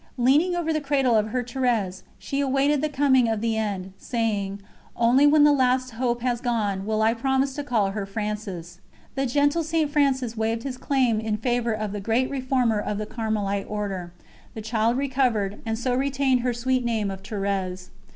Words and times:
Leaning 0.17 0.55
over 0.55 0.73
the 0.73 0.81
cradle 0.81 1.15
of 1.15 1.27
her 1.27 1.43
Thérèse, 1.43 2.01
she 2.17 2.39
awaited 2.41 2.81
the 2.81 2.89
coming 2.89 3.27
of 3.29 3.39
the 3.39 3.55
end, 3.55 3.93
saying: 3.99 4.59
"Only 4.95 5.27
when 5.27 5.43
the 5.43 5.53
last 5.53 5.91
hope 5.91 6.23
has 6.23 6.41
gone, 6.41 6.87
will 6.87 7.03
I 7.03 7.13
promise 7.13 7.53
to 7.53 7.63
call 7.63 7.91
her 7.91 8.07
Frances." 8.07 8.79
The 9.13 9.27
gentle 9.27 9.61
St. 9.63 9.91
Francis 9.91 10.35
waived 10.35 10.63
his 10.63 10.77
claim 10.77 11.19
in 11.19 11.37
favour 11.37 11.73
of 11.73 11.91
the 11.91 12.01
great 12.01 12.31
Reformer 12.31 12.79
of 12.79 12.97
the 12.97 13.05
Carmelite 13.05 13.69
Order: 13.69 14.11
the 14.55 14.61
child 14.63 14.97
recovered, 14.97 15.61
and 15.67 15.77
so 15.77 15.93
retained 15.93 16.39
her 16.39 16.51
sweet 16.51 16.83
name 16.83 17.11
of 17.11 17.21
Thérèse. 17.21 17.89